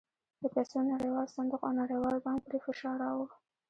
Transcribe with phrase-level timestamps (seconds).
[0.41, 3.29] د پیسو نړیوال صندوق او نړیوال بانک پرې فشار راووړ.